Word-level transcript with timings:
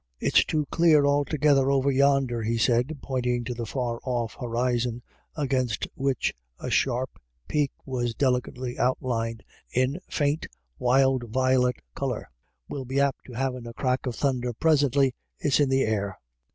"It's 0.29 0.43
too 0.43 0.65
clare 0.71 1.05
altogether 1.05 1.69
over 1.69 1.91
yonder," 1.91 2.41
he 2.41 2.57
said, 2.57 2.97
pointing 3.03 3.43
to 3.43 3.53
the 3.53 3.67
far 3.67 3.99
off 4.03 4.35
horizon, 4.39 5.03
against 5.35 5.87
which 5.93 6.33
a 6.57 6.71
sharp 6.71 7.19
peak 7.47 7.69
was 7.85 8.15
delicately 8.15 8.79
outlined 8.79 9.43
in 9.71 9.99
faint 10.09 10.47
wild 10.79 11.29
violet 11.29 11.75
colour. 11.93 12.31
"We'll 12.67 12.83
be 12.85 12.99
apt 12.99 13.25
to 13.25 13.33
be 13.33 13.37
havin' 13.37 13.67
a 13.67 13.73
crack 13.75 14.07
of 14.07 14.15
thunder 14.15 14.53
prisently; 14.53 15.13
it's 15.37 15.59
in 15.59 15.69
the 15.69 15.83
air." 15.83 16.17